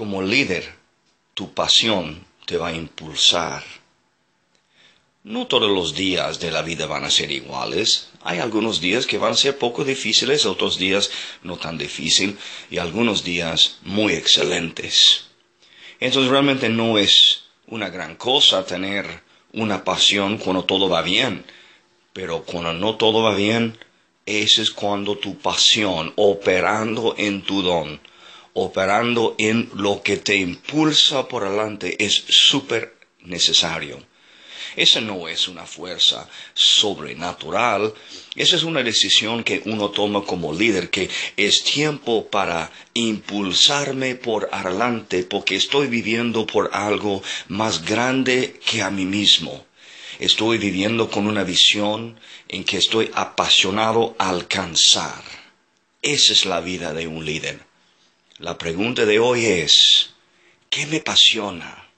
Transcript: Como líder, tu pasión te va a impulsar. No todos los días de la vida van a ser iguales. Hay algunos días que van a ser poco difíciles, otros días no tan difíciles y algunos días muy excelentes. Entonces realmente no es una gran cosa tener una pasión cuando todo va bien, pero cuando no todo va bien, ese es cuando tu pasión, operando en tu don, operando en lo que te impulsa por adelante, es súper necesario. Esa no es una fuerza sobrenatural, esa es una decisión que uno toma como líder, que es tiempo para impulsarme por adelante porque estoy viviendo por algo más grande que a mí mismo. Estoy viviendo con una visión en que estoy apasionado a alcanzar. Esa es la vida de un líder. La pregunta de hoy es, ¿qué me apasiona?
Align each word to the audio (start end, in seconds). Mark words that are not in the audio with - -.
Como 0.00 0.22
líder, 0.22 0.64
tu 1.34 1.52
pasión 1.52 2.24
te 2.46 2.56
va 2.56 2.68
a 2.68 2.74
impulsar. 2.74 3.62
No 5.24 5.46
todos 5.46 5.70
los 5.70 5.94
días 5.94 6.40
de 6.40 6.50
la 6.50 6.62
vida 6.62 6.86
van 6.86 7.04
a 7.04 7.10
ser 7.10 7.30
iguales. 7.30 8.08
Hay 8.22 8.38
algunos 8.38 8.80
días 8.80 9.04
que 9.04 9.18
van 9.18 9.32
a 9.32 9.36
ser 9.36 9.58
poco 9.58 9.84
difíciles, 9.84 10.46
otros 10.46 10.78
días 10.78 11.10
no 11.42 11.58
tan 11.58 11.76
difíciles 11.76 12.36
y 12.70 12.78
algunos 12.78 13.24
días 13.24 13.76
muy 13.82 14.14
excelentes. 14.14 15.26
Entonces 16.00 16.30
realmente 16.30 16.70
no 16.70 16.96
es 16.96 17.42
una 17.66 17.90
gran 17.90 18.16
cosa 18.16 18.64
tener 18.64 19.22
una 19.52 19.84
pasión 19.84 20.38
cuando 20.38 20.64
todo 20.64 20.88
va 20.88 21.02
bien, 21.02 21.44
pero 22.14 22.44
cuando 22.44 22.72
no 22.72 22.96
todo 22.96 23.22
va 23.22 23.34
bien, 23.34 23.78
ese 24.24 24.62
es 24.62 24.70
cuando 24.70 25.18
tu 25.18 25.36
pasión, 25.36 26.14
operando 26.16 27.14
en 27.18 27.42
tu 27.42 27.60
don, 27.60 28.00
operando 28.54 29.34
en 29.38 29.70
lo 29.74 30.02
que 30.02 30.16
te 30.16 30.36
impulsa 30.36 31.28
por 31.28 31.44
adelante, 31.44 31.96
es 32.04 32.24
súper 32.28 32.94
necesario. 33.22 34.10
Esa 34.76 35.00
no 35.00 35.26
es 35.26 35.48
una 35.48 35.66
fuerza 35.66 36.28
sobrenatural, 36.54 37.92
esa 38.36 38.56
es 38.56 38.62
una 38.62 38.82
decisión 38.82 39.42
que 39.42 39.62
uno 39.64 39.90
toma 39.90 40.22
como 40.22 40.52
líder, 40.52 40.90
que 40.90 41.10
es 41.36 41.64
tiempo 41.64 42.28
para 42.28 42.70
impulsarme 42.94 44.14
por 44.14 44.48
adelante 44.52 45.24
porque 45.24 45.56
estoy 45.56 45.88
viviendo 45.88 46.46
por 46.46 46.70
algo 46.72 47.22
más 47.48 47.84
grande 47.84 48.60
que 48.64 48.82
a 48.82 48.90
mí 48.90 49.04
mismo. 49.04 49.66
Estoy 50.20 50.58
viviendo 50.58 51.10
con 51.10 51.26
una 51.26 51.44
visión 51.44 52.20
en 52.46 52.62
que 52.64 52.76
estoy 52.76 53.10
apasionado 53.14 54.14
a 54.18 54.28
alcanzar. 54.28 55.22
Esa 56.02 56.32
es 56.32 56.44
la 56.44 56.60
vida 56.60 56.92
de 56.92 57.06
un 57.06 57.24
líder. 57.24 57.69
La 58.40 58.56
pregunta 58.56 59.04
de 59.04 59.18
hoy 59.18 59.44
es, 59.44 60.14
¿qué 60.70 60.86
me 60.86 60.96
apasiona? 60.96 61.89